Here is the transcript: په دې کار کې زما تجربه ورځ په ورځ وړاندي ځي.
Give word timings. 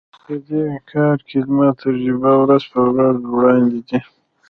په 0.23 0.33
دې 0.47 0.65
کار 0.91 1.17
کې 1.27 1.37
زما 1.47 1.67
تجربه 1.81 2.33
ورځ 2.41 2.63
په 2.73 2.79
ورځ 2.93 3.17
وړاندي 3.25 3.79
ځي. 3.87 3.99